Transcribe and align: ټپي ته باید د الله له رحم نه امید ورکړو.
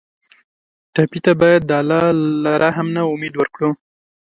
ټپي 0.93 1.19
ته 1.25 1.31
باید 1.41 1.61
د 1.65 1.71
الله 1.81 2.05
له 2.43 2.51
رحم 2.63 2.87
نه 2.95 3.01
امید 3.13 3.33
ورکړو. 3.37 3.69